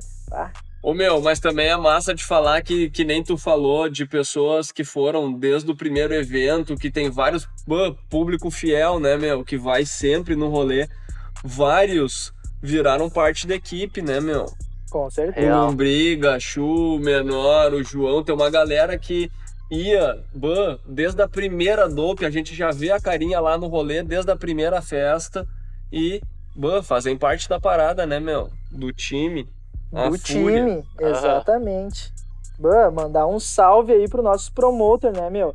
[0.83, 4.71] Ô meu, mas também é massa de falar que, que nem tu falou de pessoas
[4.71, 9.57] que foram desde o primeiro evento, que tem vários pô, público fiel, né, meu, que
[9.57, 10.87] vai sempre no rolê.
[11.45, 14.47] Vários viraram parte da equipe, né, meu?
[14.95, 15.45] com O certeza.
[15.45, 15.67] Real.
[15.67, 19.29] Lombriga, Chu, Menor, o João, tem uma galera que
[19.69, 24.05] ia, bah, desde a primeira dope, a gente já vê a carinha lá no rolê
[24.05, 25.45] desde a primeira festa
[25.93, 26.23] e,
[26.55, 28.51] bah, fazem parte da parada, né, meu?
[28.71, 29.49] Do time.
[29.91, 30.65] Do fúria.
[30.65, 32.13] time, exatamente.
[32.57, 35.53] Bah, mandar um salve aí pro nossos promoter, né, meu?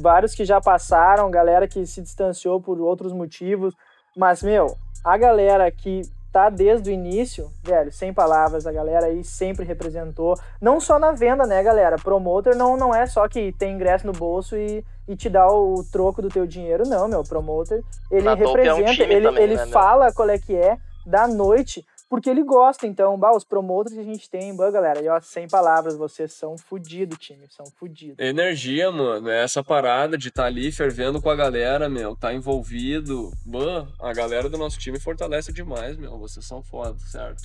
[0.00, 3.74] Vários que já passaram, galera que se distanciou por outros motivos,
[4.16, 9.24] mas, meu, a galera que tá desde o início, velho, sem palavras, a galera aí
[9.24, 11.96] sempre representou, não só na venda, né, galera?
[11.96, 15.82] Promoter não, não é só que tem ingresso no bolso e, e te dá o
[15.90, 17.24] troco do teu dinheiro, não, meu.
[17.24, 19.72] Promoter, ele Na Dope é um representa, ele, também, ele né, meu?
[19.72, 24.00] fala qual é que é da noite, porque ele gosta, então, bah, os promoters que
[24.00, 28.18] a gente tem, bah, galera, e ó, sem palavras, vocês são fudidos, time, são fudidos.
[28.18, 29.30] Energia, mano.
[29.30, 32.16] É essa parada de estar ali fervendo com a galera, meu.
[32.16, 33.30] Tá envolvido.
[33.46, 36.18] Bah, a galera do nosso time fortalece demais, meu.
[36.18, 37.40] Vocês são foda, certo?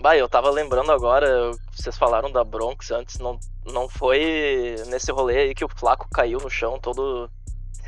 [0.00, 5.38] Bah, eu tava lembrando agora, vocês falaram da Bronx antes, não, não foi nesse rolê
[5.38, 7.28] aí que o Flaco caiu no chão todo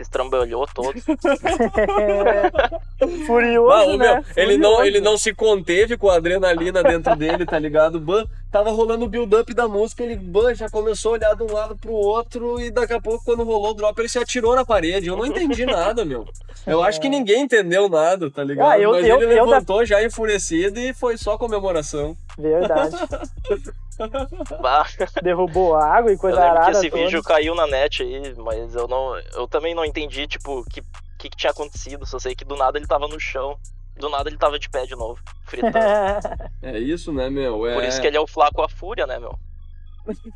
[0.01, 0.95] se estrambelhou todo.
[3.27, 4.15] Furioso, Ah, ô, né?
[4.15, 4.89] meu, ele, não, Furioso.
[4.89, 7.99] ele não se conteve com a adrenalina dentro dele, tá ligado?
[8.01, 11.53] Ban, tava rolando o build-up da música, ele ban, já começou a olhar de um
[11.53, 14.65] lado pro outro e daqui a pouco, quando rolou o drop, ele se atirou na
[14.65, 15.09] parede.
[15.09, 16.27] Eu não entendi nada, meu.
[16.67, 18.71] Eu acho que ninguém entendeu nada, tá ligado?
[18.71, 22.17] Ah, eu- Mas eu- ele eu da- levantou já enfurecido e foi só comemoração.
[22.39, 22.97] Verdade.
[24.61, 24.87] Bah,
[25.23, 27.03] Derrubou água e eu coisa lembro que esse toda.
[27.03, 29.17] vídeo caiu na net aí, mas eu não.
[29.35, 30.83] Eu também não entendi, tipo, o que,
[31.19, 32.07] que, que tinha acontecido.
[32.07, 33.57] Só sei que do nada ele tava no chão.
[33.97, 35.75] Do nada ele tava de pé de novo, fritando.
[36.63, 37.67] É isso, né, meu?
[37.67, 37.75] É...
[37.75, 39.35] Por isso que ele é o Flaco a Fúria, né, meu?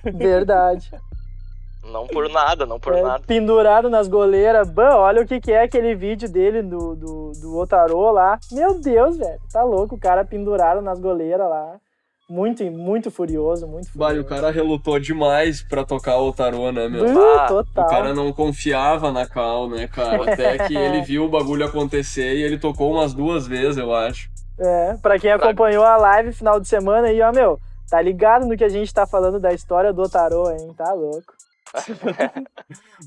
[0.05, 0.91] Verdade.
[1.83, 3.25] Não por nada, não por É, nada.
[3.27, 4.71] pendurado nas goleiras.
[4.71, 8.39] Bah, olha o que, que é aquele vídeo dele do, do, do Otarô lá.
[8.51, 9.39] Meu Deus, velho.
[9.53, 11.77] Tá louco, o cara pendurado nas goleiras lá.
[12.29, 14.27] Muito, muito furioso, muito Vai, furioso.
[14.27, 17.05] o cara relutou demais pra tocar o tarô, né, meu?
[17.21, 17.85] Ah, total.
[17.85, 20.33] O cara não confiava na Cal, né, cara?
[20.33, 24.31] Até que ele viu o bagulho acontecer e ele tocou umas duas vezes, eu acho.
[24.59, 27.61] É, pra quem acompanhou a live final de semana aí, ó, meu,
[27.91, 30.73] tá ligado no que a gente tá falando da história do Otarô, hein?
[30.77, 31.35] Tá louco.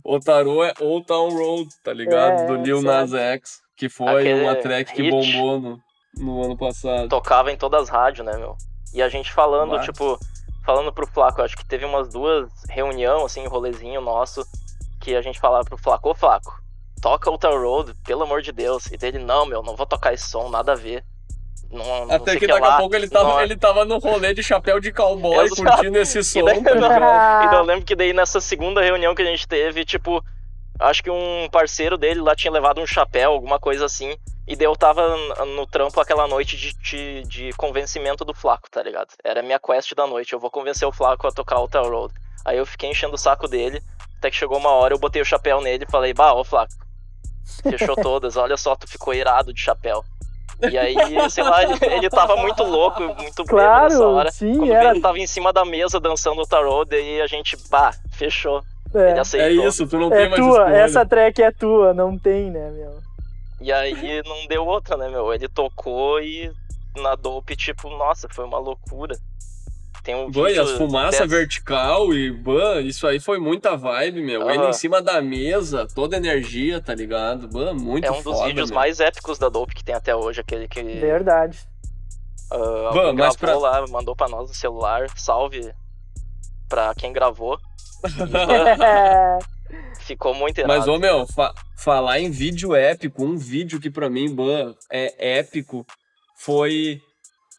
[0.04, 2.42] O tarô é Old Town Road, tá ligado?
[2.42, 2.82] É, Do Lil.
[2.82, 5.80] Nas X, que foi Aquele uma track que bombou no,
[6.18, 7.08] no ano passado.
[7.08, 8.56] Tocava em todas as rádios, né, meu?
[8.94, 10.20] E a gente falando, Mas- tipo,
[10.66, 14.46] falando pro Flaco, acho que teve umas duas reunião, assim, um rolezinho nosso,
[15.00, 16.60] que a gente falava pro Flaco, ô Flaco,
[17.02, 18.88] toca Outer Road, pelo amor de Deus.
[18.88, 21.04] E dele, não, meu, não vou tocar esse som, nada a ver.
[21.70, 24.34] Não, não Até que daqui lá, a pouco ele tava, não- ele tava no rolê
[24.34, 26.72] de chapéu de cowboy, curtindo esse som, E daí, tá
[27.44, 30.24] e daí eu lembro que daí nessa segunda reunião que a gente teve, tipo,
[30.80, 34.16] acho que um parceiro dele lá tinha levado um chapéu, alguma coisa assim.
[34.48, 38.82] E daí eu tava no trampo aquela noite de, de, de convencimento do Flaco, tá
[38.82, 39.10] ligado?
[39.24, 40.32] Era a minha quest da noite.
[40.34, 42.14] Eu vou convencer o Flaco a tocar Outer Road.
[42.46, 43.82] Aí eu fiquei enchendo o saco dele.
[44.20, 46.72] Até que chegou uma hora, eu botei o chapéu nele e falei, bah, ô Flaco,
[47.62, 50.04] fechou todas, olha só, tu ficou irado de chapéu.
[50.72, 50.96] E aí,
[51.30, 54.32] sei lá, ele, ele tava muito louco, muito bêbado nessa Claro, hora.
[54.32, 54.90] sim, Quando era.
[54.92, 58.64] ele tava em cima da mesa dançando o tarot, daí a gente, bah, fechou.
[58.94, 59.64] Ele É, aceitou.
[59.66, 60.76] É isso, tu não tem é mais tua, escolha.
[60.76, 62.98] essa track é tua, não tem, né, meu?
[63.60, 65.34] E aí não deu outra, né, meu?
[65.34, 66.52] Ele tocou e
[66.96, 69.16] na dope, tipo, nossa, foi uma loucura.
[70.04, 73.76] Tem um Bã, e vídeo as fumaças dessa- vertical e bã, isso aí foi muita
[73.76, 74.50] vibe, meu.
[74.50, 74.70] Ele Aham.
[74.70, 77.48] em cima da mesa, toda energia, tá ligado?
[77.50, 78.80] Bã, muito É um dos foda, vídeos meu.
[78.80, 81.60] mais épicos da dope que tem até hoje, aquele que Verdade.
[82.50, 85.08] Bã, alguém mas gravou pra- lá, mandou pra nós no celular.
[85.18, 85.74] Salve
[86.70, 87.58] pra quem gravou.
[90.00, 90.74] Ficou muito irado.
[90.74, 95.40] Mas, ô meu, fa- falar em vídeo épico, um vídeo que pra mim, bã, é
[95.40, 95.86] épico,
[96.38, 97.02] foi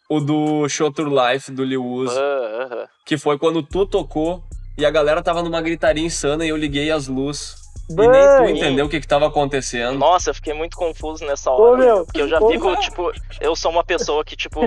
[0.09, 2.19] o do Show Tour Life do Uzi.
[2.19, 2.87] Ah, aham.
[3.05, 4.43] Que foi quando tu tocou
[4.79, 7.57] e a galera tava numa gritaria insana e eu liguei as luzes.
[7.91, 9.99] E nem tu entendeu o que que tava acontecendo.
[9.99, 11.79] Nossa, eu fiquei muito confuso nessa Ô, hora.
[11.79, 12.49] meu, Porque eu já ô.
[12.51, 14.61] fico, tipo, eu sou uma pessoa que, tipo,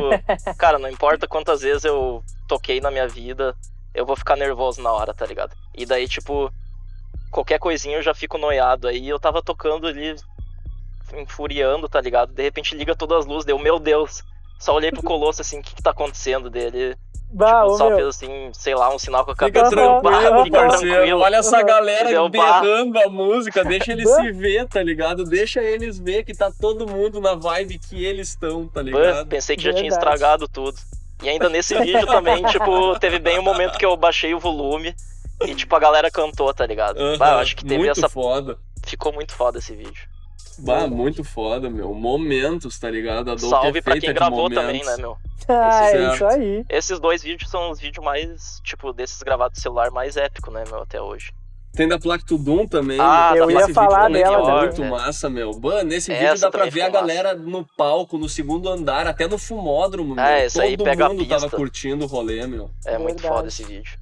[0.57, 3.55] cara, não importa quantas vezes eu toquei na minha vida,
[3.93, 5.55] eu vou ficar nervoso na hora, tá ligado?
[5.75, 6.51] E daí, tipo,
[7.31, 8.87] qualquer coisinha eu já fico noiado.
[8.87, 10.15] Aí eu tava tocando ali,
[11.13, 12.33] enfuriando, tá ligado?
[12.33, 14.23] De repente liga todas as luzes, deu, meu Deus.
[14.59, 16.95] Só olhei pro Colosso assim, o que que tá acontecendo dele?
[17.33, 17.95] bah, tipo, só meu.
[17.95, 19.69] fez assim, sei lá, um sinal com a Fica cabeça.
[19.71, 20.95] tranquilo, tranquilo, fica parceiro.
[20.95, 21.19] tranquilo.
[21.21, 23.63] Olha essa galera Deu berrando a música.
[23.63, 24.21] Deixa eles Bah.
[24.21, 25.23] se ver, tá ligado?
[25.23, 29.27] Deixa eles ver que tá todo mundo na vibe que eles estão, tá ligado?
[29.27, 29.99] Pensei que já tinha Verdade.
[30.13, 30.77] estragado tudo.
[31.21, 34.95] E ainda nesse vídeo também, tipo, teve bem o momento que eu baixei o volume
[35.45, 36.97] e, tipo, a galera cantou, tá ligado?
[36.99, 38.09] Aham, Bah, eu acho que teve muito essa.
[38.09, 38.57] foda.
[38.83, 40.09] Ficou muito foda esse vídeo.
[40.59, 41.93] Bah, muito foda, meu.
[41.93, 43.31] Momentos, tá ligado?
[43.31, 44.63] A Dope Salve é pra quem de gravou momentos.
[44.63, 45.17] também, né, meu?
[45.47, 46.65] Ah, Esse é isso aí.
[46.69, 50.63] Esses dois vídeos são os vídeos mais, tipo, desses gravados no celular mais épicos, né,
[50.69, 51.31] meu, até hoje.
[51.73, 52.97] Tem da Plaque to Doom também.
[52.99, 53.43] Ah, meu.
[53.43, 55.51] eu Esse ia vídeo falar também dela é muito massa, meu.
[55.53, 57.13] Bah, nesse Essa vídeo dá pra ver a ficou massa.
[57.15, 60.23] galera no palco, no segundo andar, até no fumódromo, meu.
[60.23, 62.69] É, esse aí Todo pega a mundo tava curtindo o rolê, meu.
[62.85, 63.35] É muito Verdade.
[63.35, 63.97] foda esse vídeo.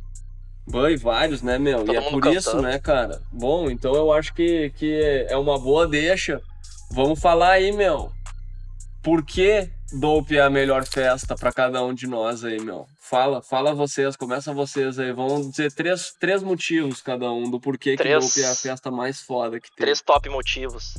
[0.68, 1.80] Bah, e vários, né, meu?
[1.80, 2.38] Todo e é por cantando.
[2.38, 3.22] isso, né, cara?
[3.32, 6.42] Bom, então eu acho que, que é uma boa deixa.
[6.92, 8.12] Vamos falar aí, meu.
[9.04, 12.86] Por que Dope é a melhor festa pra cada um de nós aí, meu?
[13.00, 15.12] Fala, fala vocês, começa vocês aí.
[15.12, 18.92] Vamos dizer três, três motivos cada um do porquê que Três- Dope é a festa
[18.92, 19.78] mais foda que tem.
[19.86, 20.94] Três top motivos.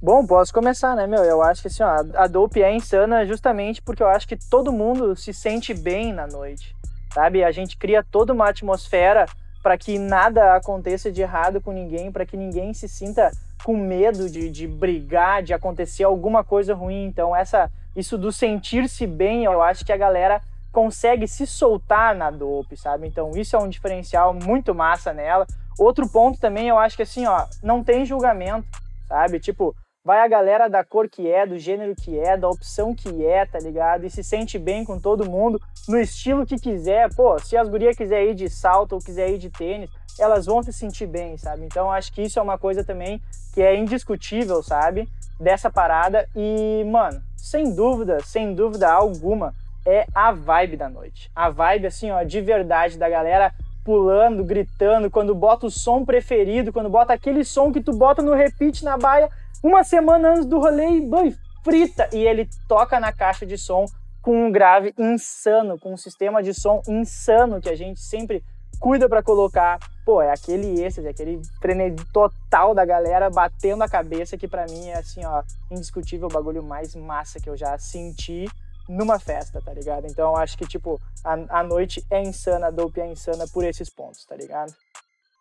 [0.00, 1.22] Bom, posso começar, né, meu?
[1.22, 4.72] Eu acho que assim, ó, a Dope é insana justamente porque eu acho que todo
[4.72, 6.74] mundo se sente bem na noite,
[7.14, 7.44] sabe?
[7.44, 9.26] A gente cria toda uma atmosfera
[9.62, 13.30] para que nada aconteça de errado com ninguém, para que ninguém se sinta
[13.64, 17.04] com medo de, de brigar, de acontecer alguma coisa ruim.
[17.04, 20.40] Então, essa, isso do sentir-se bem, eu acho que a galera
[20.72, 23.06] consegue se soltar na dope, sabe?
[23.06, 25.46] Então, isso é um diferencial muito massa nela.
[25.78, 28.66] Outro ponto também, eu acho que assim, ó, não tem julgamento,
[29.06, 29.38] sabe?
[29.38, 33.24] Tipo, vai a galera da cor que é, do gênero que é, da opção que
[33.24, 34.04] é, tá ligado?
[34.04, 37.14] E se sente bem com todo mundo, no estilo que quiser.
[37.14, 40.62] Pô, se as gurias quiser ir de salto ou quiser ir de tênis, elas vão
[40.62, 41.64] se sentir bem, sabe?
[41.64, 43.22] Então acho que isso é uma coisa também
[43.54, 45.08] que é indiscutível, sabe?
[45.38, 46.28] Dessa parada.
[46.34, 49.54] E, mano, sem dúvida, sem dúvida alguma,
[49.86, 51.30] é a vibe da noite.
[51.34, 53.52] A vibe, assim, ó, de verdade, da galera
[53.84, 58.32] pulando, gritando, quando bota o som preferido, quando bota aquele som que tu bota no
[58.32, 59.28] repeat na baia
[59.62, 62.08] uma semana antes do rolê e frita.
[62.12, 63.86] E ele toca na caixa de som
[64.20, 68.42] com um grave insano, com um sistema de som insano que a gente sempre
[68.78, 69.78] cuida para colocar.
[70.04, 74.88] Pô, é aquele êxtase, aquele frenesi total da galera batendo a cabeça que para mim
[74.88, 78.46] é assim, ó, indiscutível o bagulho mais massa que eu já senti
[78.88, 80.06] numa festa, tá ligado?
[80.06, 83.88] Então acho que, tipo, a, a noite é insana, a dope é insana por esses
[83.88, 84.74] pontos, tá ligado?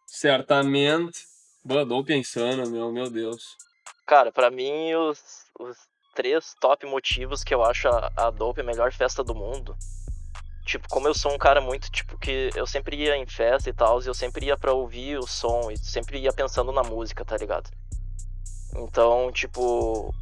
[0.05, 1.25] Certamente.
[1.63, 3.57] Boa, dope é insana, meu, meu Deus.
[4.11, 5.77] Cara, para mim, os, os
[6.13, 9.73] três top motivos que eu acho a, a Dope a melhor festa do mundo.
[10.65, 13.73] Tipo, como eu sou um cara muito, tipo, que eu sempre ia em festa e
[13.73, 17.23] tal, e eu sempre ia pra ouvir o som, e sempre ia pensando na música,
[17.23, 17.71] tá ligado?
[18.75, 20.13] Então, tipo,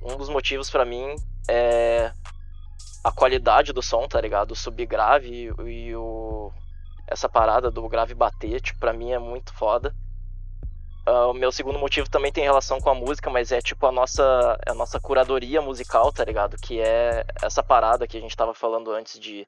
[0.00, 1.14] um dos motivos para mim
[1.46, 2.10] é
[3.04, 4.52] a qualidade do som, tá ligado?
[4.52, 6.50] O subgrave e, e o
[7.06, 9.94] essa parada do grave bater, tipo, pra mim é muito foda.
[11.06, 13.92] Uh, o meu segundo motivo também tem relação com a música, mas é tipo a
[13.92, 16.56] nossa, a nossa curadoria musical, tá ligado?
[16.56, 19.46] Que é essa parada que a gente tava falando antes de,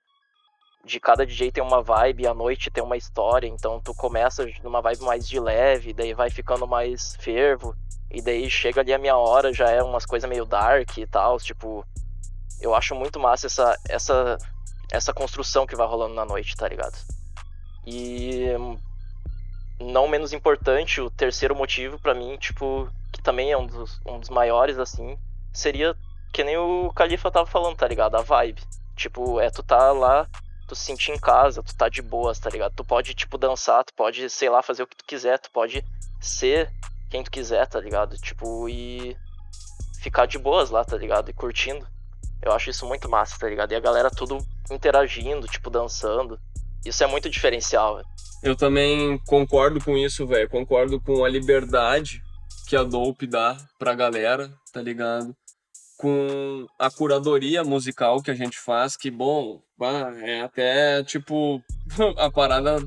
[0.85, 4.83] de cada DJ tem uma vibe, a noite tem uma história, então tu começa numa
[4.83, 7.75] vibe mais de leve, daí vai ficando mais fervo,
[8.11, 11.39] e daí chega ali a minha hora, já é umas coisas meio dark e tal,
[11.39, 11.87] tipo,
[12.61, 14.39] eu acho muito massa essa, essa,
[14.93, 16.97] essa construção que vai rolando na noite, tá ligado?
[17.87, 18.45] E
[19.79, 24.19] não menos importante, o terceiro motivo para mim, tipo, que também é um dos, um
[24.19, 25.19] dos maiores, assim,
[25.53, 25.95] seria
[26.33, 28.17] que nem o Califa tava falando, tá ligado?
[28.17, 28.63] A vibe.
[28.95, 30.27] Tipo, é tu tá lá,
[30.67, 32.75] tu se sentir em casa, tu tá de boas, tá ligado?
[32.75, 35.85] Tu pode, tipo, dançar, tu pode, sei lá, fazer o que tu quiser, tu pode
[36.21, 36.71] ser
[37.09, 38.17] quem tu quiser, tá ligado?
[38.19, 39.17] Tipo, e
[40.03, 41.31] ficar de boas lá, tá ligado?
[41.31, 41.87] E curtindo.
[42.43, 43.73] Eu acho isso muito massa, tá ligado?
[43.73, 44.39] E a galera tudo
[44.71, 46.39] interagindo, tipo, dançando.
[46.85, 48.07] Isso é muito diferencial, velho.
[48.43, 50.49] Eu também concordo com isso, velho.
[50.49, 52.23] Concordo com a liberdade
[52.69, 55.35] que a Dope dá pra galera, tá ligado?
[55.99, 59.63] Com a curadoria musical que a gente faz, que, bom,
[60.23, 61.63] é até tipo.
[62.19, 62.87] a parada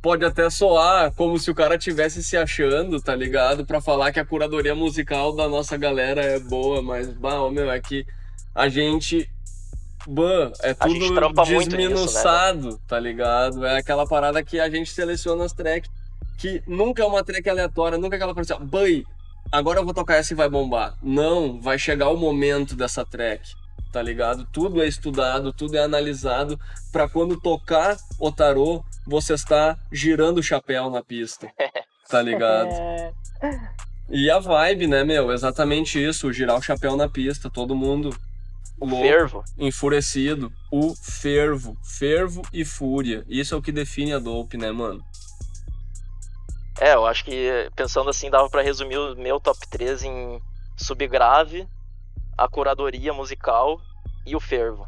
[0.00, 3.66] pode até soar como se o cara tivesse se achando, tá ligado?
[3.66, 7.80] Para falar que a curadoria musical da nossa galera é boa, mas, bah, meu, é
[7.80, 8.06] que
[8.54, 9.28] a gente
[10.08, 10.94] ban, é tudo
[11.44, 12.82] desminuçado, nisso, né?
[12.88, 13.66] tá ligado?
[13.66, 15.90] É aquela parada que a gente seleciona as tracks,
[16.38, 19.04] que nunca é uma track aleatória, nunca é aquela coisa assim, bãe,
[19.52, 20.96] agora eu vou tocar essa e vai bombar.
[21.02, 23.52] Não, vai chegar o momento dessa track,
[23.92, 24.46] tá ligado?
[24.50, 26.58] Tudo é estudado, tudo é analisado
[26.90, 31.52] para quando tocar o tarô, você está girando o chapéu na pista,
[32.08, 32.70] tá ligado?
[34.08, 35.30] E a vibe, né, meu?
[35.32, 38.16] Exatamente isso, girar o chapéu na pista, todo mundo
[38.80, 39.44] louco, fervo.
[39.56, 40.52] Enfurecido.
[40.70, 41.76] O fervo.
[41.82, 43.24] Fervo e fúria.
[43.28, 45.02] Isso é o que define a dope, né, mano?
[46.80, 50.40] É, eu acho que pensando assim, dava para resumir o meu top 3 em
[50.76, 51.66] subgrave,
[52.36, 53.80] a curadoria musical
[54.24, 54.86] e o fervo.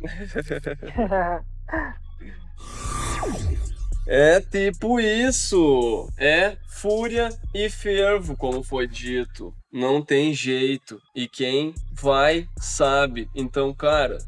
[4.06, 6.08] é tipo isso.
[6.18, 9.54] É fúria e fervo, como foi dito.
[9.72, 11.00] Não tem jeito.
[11.14, 13.28] E quem vai, sabe.
[13.34, 14.18] Então, cara,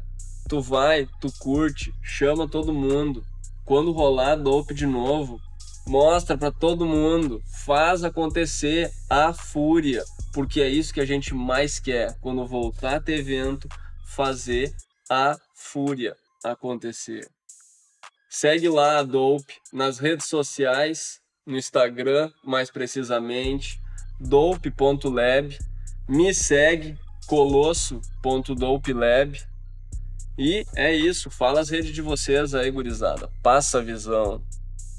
[0.47, 3.23] tu vai, tu curte, chama todo mundo.
[3.65, 5.39] Quando rolar dope de novo,
[5.85, 11.79] mostra para todo mundo, faz acontecer a fúria, porque é isso que a gente mais
[11.79, 13.67] quer quando voltar a ter evento,
[14.05, 14.73] fazer
[15.09, 17.27] a fúria acontecer.
[18.29, 23.79] Segue lá a Dope nas redes sociais, no Instagram mais precisamente,
[24.19, 25.57] dope.lab,
[26.07, 29.37] me segue colosso.dopelab
[30.37, 33.29] e é isso, fala as redes de vocês aí, gurizada.
[33.41, 34.41] Passa a visão.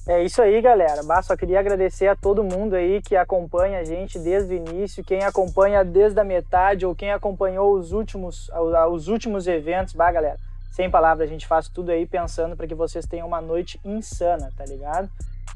[0.08, 1.02] É isso aí, galera.
[1.04, 5.04] Bah, só queria agradecer a todo mundo aí que acompanha a gente desde o início,
[5.04, 8.50] quem acompanha desde a metade ou quem acompanhou os últimos,
[8.90, 9.94] os últimos eventos.
[9.94, 10.38] Bah, galera,
[10.70, 14.50] sem palavras, a gente faz tudo aí pensando para que vocês tenham uma noite insana,
[14.57, 15.09] tá ligado?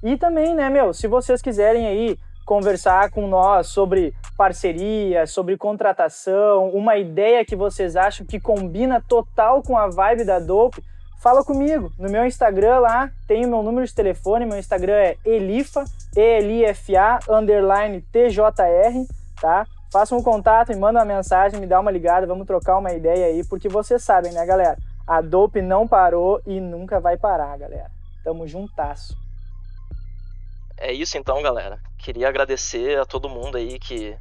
[0.03, 6.71] E também, né, meu, se vocês quiserem aí conversar com nós sobre parceria, sobre contratação,
[6.71, 10.83] uma ideia que vocês acham que combina total com a vibe da Dope,
[11.21, 11.93] fala comigo.
[11.99, 15.85] No meu Instagram lá tem o meu número de telefone, meu Instagram é elifa,
[16.17, 19.07] E-L-I-F-A, underline T-J-R,
[19.41, 19.65] tá?
[19.93, 23.27] Faça um contato, me manda uma mensagem, me dá uma ligada, vamos trocar uma ideia
[23.27, 24.77] aí, porque vocês sabem, né, galera?
[25.13, 27.91] A Dope não parou e nunca vai parar, galera.
[28.25, 29.15] Tamo juntasso.
[30.79, 31.79] É isso então, galera.
[31.99, 34.17] Queria agradecer a todo mundo aí que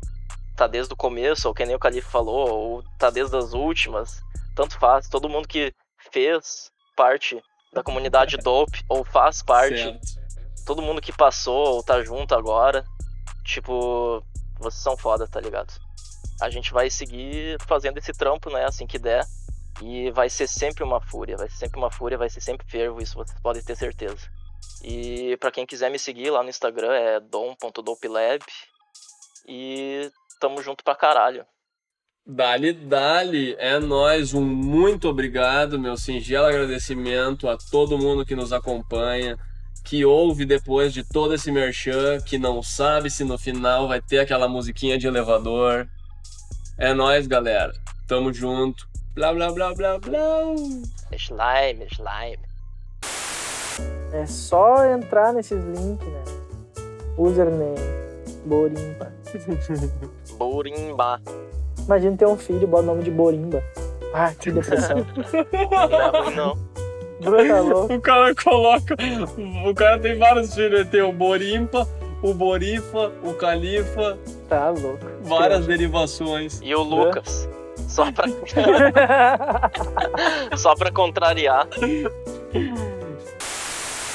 [0.53, 4.21] tá desde o começo, ou que nem o Calife falou, ou tá desde as últimas.
[4.53, 5.07] Tanto faz.
[5.07, 5.73] Todo mundo que
[6.11, 9.77] fez parte da comunidade Dope, ou faz parte.
[9.77, 10.65] Certo.
[10.65, 12.83] Todo mundo que passou, ou tá junto agora.
[13.45, 14.21] Tipo,
[14.59, 15.71] vocês são foda, tá ligado?
[16.41, 18.65] A gente vai seguir fazendo esse trampo, né?
[18.65, 19.25] Assim que der.
[19.81, 23.01] E vai ser sempre uma fúria, vai ser sempre uma fúria, vai ser sempre fervo,
[23.01, 24.29] isso vocês podem ter certeza.
[24.83, 28.43] E pra quem quiser me seguir lá no Instagram é dom.dopelab.
[29.47, 31.45] E tamo junto pra caralho.
[32.25, 34.33] Dali, dali, é nós.
[34.33, 39.37] Um muito obrigado, meu singelo agradecimento a todo mundo que nos acompanha,
[39.83, 44.19] que ouve depois de todo esse merchan, que não sabe se no final vai ter
[44.19, 45.87] aquela musiquinha de elevador.
[46.77, 47.73] É nós, galera.
[48.07, 48.90] Tamo junto.
[49.15, 50.19] Blá blá blá blá blá.
[51.13, 52.39] Slime, slime.
[54.13, 56.23] É só entrar nesses links, né?
[57.17, 57.75] Username,
[58.45, 59.11] Borimba.
[60.37, 61.21] Borimba.
[61.85, 63.63] Imagina ter um filho e bota o nome de Borimba.
[64.13, 64.97] Ah, que depressão.
[66.25, 66.57] Não é não.
[67.21, 67.93] Bruno tá louco.
[67.93, 68.95] O cara coloca.
[69.69, 70.79] O cara tem vários filhos.
[70.81, 71.87] Ele tem o Borimpa,
[72.23, 74.17] o Borifa, o Califa,
[74.49, 75.05] Tá louco.
[75.21, 76.59] várias derivações.
[76.63, 77.47] E o Lucas.
[77.91, 78.25] Só pra.
[80.55, 81.67] Só pra contrariar.